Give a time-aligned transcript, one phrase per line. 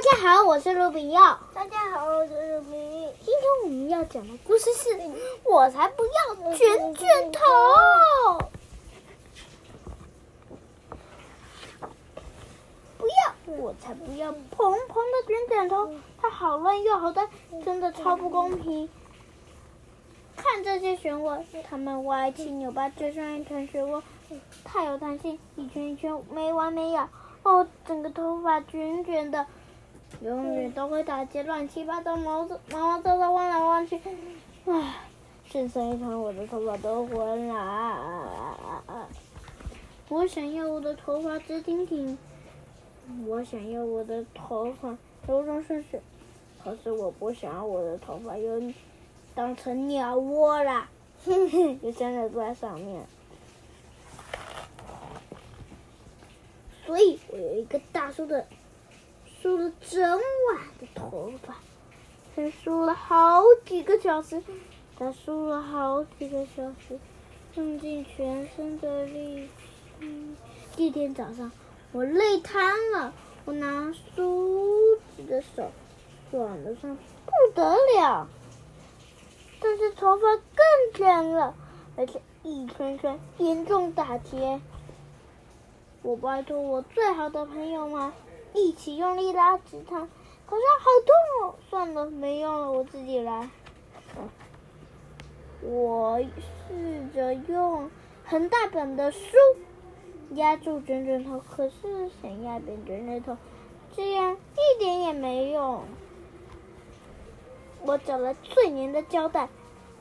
[0.00, 1.38] 家好，我是卢比耀。
[1.54, 2.70] 大家好，我是卢比。
[3.22, 4.88] 今天我们要讲的故事是：
[5.44, 7.42] 我才不要卷卷头！
[12.96, 17.28] 不要，我才不要蓬蓬的卷卷头，它好乱又好大，
[17.62, 18.88] 真的超不公平。
[20.34, 24.02] 看这些漩涡，它们歪七扭八，就像一团漩涡，
[24.64, 27.10] 太有弹性，一圈一圈没完没了。
[27.42, 29.46] 哦，整个头发卷卷的，
[30.22, 34.00] 永远都会打结，乱七八糟，毛毛毛躁躁，弯来弯去。
[34.66, 34.94] 唉，
[35.44, 39.06] 顺成一团，我的头发都昏了。
[40.08, 42.18] 我想要我的头发直挺挺，
[43.26, 44.96] 我想要我的头发
[45.26, 46.02] 柔柔顺顺，
[46.62, 48.72] 可是我不想要我的头发又。
[49.32, 50.88] 当成鸟窝了，
[51.24, 53.06] 哼哼，就真的坐在上面。
[56.84, 58.44] 所以我有一个大叔的，
[59.40, 61.56] 梳了整晚的头发，
[62.36, 64.42] 才梳了好几个小时，
[64.98, 66.98] 才梳了好几个小时，
[67.54, 69.48] 用尽全身的力
[69.98, 70.36] 气。
[70.76, 71.50] 第一天早上，
[71.92, 73.14] 我累瘫了，
[73.46, 75.70] 我拿梳子的手
[76.30, 78.28] 爽得上不得了。
[79.58, 81.54] 但是头发更卷了，
[81.96, 84.60] 而且一圈圈严重打结。
[86.02, 88.12] 我拜托我最好的朋友们
[88.54, 90.00] 一起用力拉直它，
[90.46, 91.54] 可是好痛哦！
[91.68, 93.48] 算了，没用了，我自己来。
[95.62, 97.90] 我试着用
[98.24, 99.36] 很大本的书
[100.30, 103.36] 压住卷卷头，可是想压扁卷卷头，
[103.92, 105.82] 这样一点也没用。
[107.82, 109.48] 我找了最粘的胶带，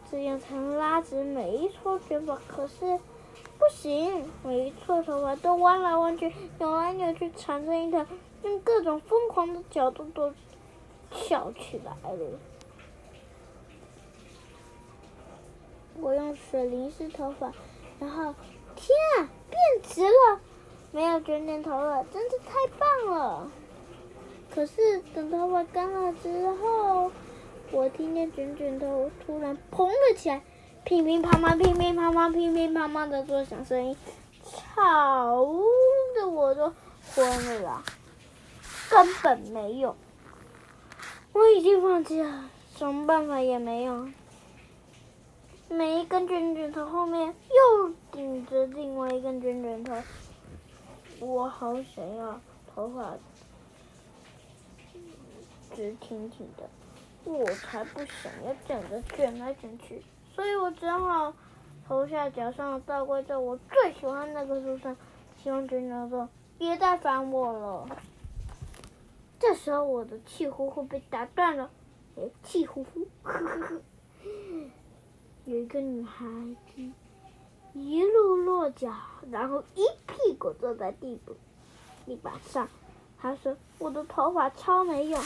[0.09, 2.35] 这样才能拉直每一撮卷发。
[2.47, 2.99] 可是
[3.59, 8.07] 不行，每一撮头发都弯来弯去、扭来扭去，缠成一团，
[8.43, 10.33] 用各种疯狂的角度都
[11.11, 12.39] 翘起来了。
[15.99, 17.51] 我用水淋湿头发，
[17.99, 18.33] 然后
[18.75, 20.39] 天啊，变直了，
[20.91, 23.51] 没有卷卷头了，真是太棒了。
[24.49, 27.11] 可是等头发干了之后。
[27.71, 30.41] 我听见卷卷头突然蓬了起来，
[30.89, 33.95] 乒乒乓乓，乒乒乓乓，乒乒乓乓的作响声音，
[34.43, 35.45] 吵
[36.15, 36.73] 的我都
[37.13, 37.83] 昏了，
[38.89, 39.95] 根本没用。
[41.31, 44.11] 我已经放弃了，什么办法也没用。
[45.69, 49.93] 每一根卷卷头后面又顶着另外一根卷卷头，
[51.19, 52.41] 我好想要
[52.73, 53.13] 头发
[55.75, 56.67] 直挺挺的。
[57.25, 58.81] 我才不想要这样
[59.15, 60.01] 卷来卷去，
[60.39, 61.33] 所以我只好
[61.85, 64.95] 头下脚上倒挂在我最喜欢那个树上，
[65.43, 67.85] 希望卷卷说别再烦我了。
[69.37, 71.69] 这时候我的气呼呼被打断了，
[72.15, 73.81] 哎，气呼呼，呵呵呵。
[75.43, 76.25] 有一个女孩
[76.73, 76.89] 子
[77.73, 78.93] 一路落脚，
[79.29, 81.35] 然后一屁股坐在地板
[82.05, 82.65] 地板上，
[83.21, 85.21] 她说：“我的头发超没用。”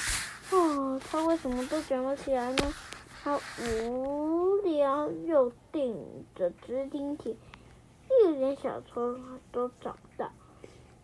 [0.50, 2.74] 哦，她为什么都卷不起来呢？
[3.24, 7.38] 他无聊又顶着直挺挺，
[8.10, 10.30] 一点小头发都找不到。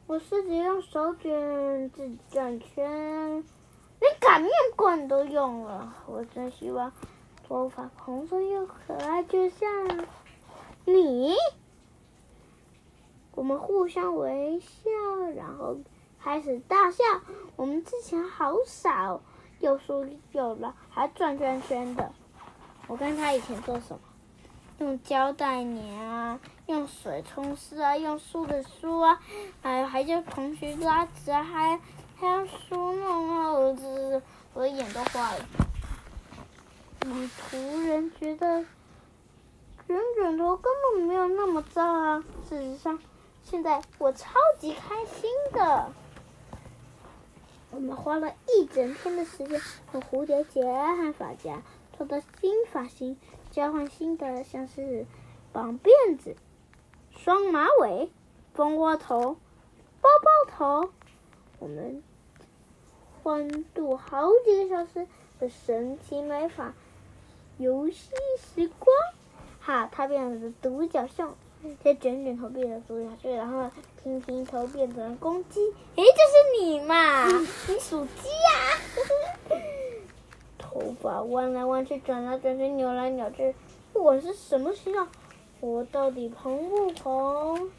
[0.06, 3.46] 我试着用手卷，自己转圈，
[4.02, 5.96] 连擀面棍都用了。
[6.08, 6.92] 我真希望
[7.48, 10.06] 头发蓬松又可爱，就像
[10.84, 11.36] 你。
[13.34, 14.90] 我们互相微笑，
[15.38, 15.78] 然后
[16.22, 17.02] 开始大笑。
[17.56, 19.22] 我们之前好傻哦。
[19.60, 22.12] 又梳又拉，还转圈圈的。
[22.88, 24.00] 我看他以前做什么？
[24.80, 25.78] 用胶带粘
[26.08, 29.20] 啊，用水冲湿啊，用梳子梳啊，
[29.62, 31.80] 还还叫同学拉直啊，还
[32.16, 34.22] 还要梳弄啊，我这
[34.54, 35.46] 我的眼都花了。
[37.02, 38.66] 我突然觉得
[39.86, 42.24] 卷卷头根本没有那么糟啊！
[42.48, 43.00] 事实上，
[43.44, 45.92] 现在我超级开心的。
[47.72, 49.62] 我们花了一整天的时间，
[49.94, 51.62] 用蝴蝶结和发夹
[51.96, 53.18] 做的新发型，
[53.52, 55.06] 交换新的，像是
[55.54, 56.36] 绑辫子、
[57.12, 58.12] 双马尾、
[58.54, 59.38] 蜂窝头、
[60.02, 60.92] 包包头。
[61.60, 62.04] 我们
[63.22, 65.08] 欢度好几个小时
[65.40, 66.74] 的神奇美发
[67.58, 68.88] 游戏时光。
[69.60, 71.36] 哈，它变成独角兽。
[71.84, 73.70] 再卷卷头变成独角兽，然后
[74.02, 75.60] 平平头变成公鸡。
[75.96, 77.28] 诶，就是你嘛！
[77.68, 79.60] 你属鸡呀！
[80.58, 83.54] 头发弯来弯去，转来转去，扭来扭去，
[83.92, 85.08] 不管是什么形状，
[85.60, 87.72] 我到底蓬不蓬？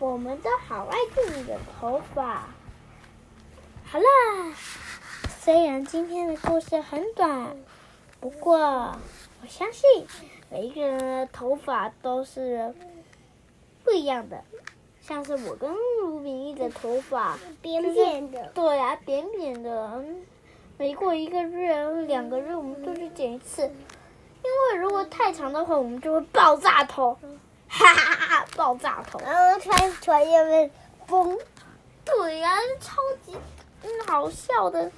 [0.00, 2.48] 我们都好爱自己的头发。
[3.84, 4.54] 好啦，
[5.40, 7.56] 虽然今天的故事很短，
[8.20, 10.06] 不过我相信
[10.50, 12.74] 每一个人的头发都是
[13.84, 14.42] 不一样的。
[15.00, 15.70] 像是我跟
[16.02, 20.04] 卢炳义的头发扁扁的，对啊，扁扁的。
[20.76, 23.70] 每过一个月、两个月，我们都去剪一次，因
[24.42, 27.16] 为如果太长的话，我们就会爆炸头，
[27.68, 29.18] 哈哈哈，爆炸头。
[29.20, 30.70] 然后穿穿因为
[31.06, 31.38] 风，
[32.04, 33.36] 对呀、啊，超级
[33.82, 34.92] 嗯好笑的，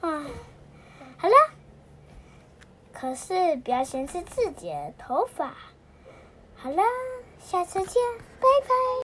[0.00, 0.26] 啊，
[1.16, 1.34] 好了，
[3.00, 5.54] 可是不要嫌弃自己的头发，
[6.54, 6.82] 好了，
[7.38, 7.94] 下次见，
[8.38, 8.74] 拜拜。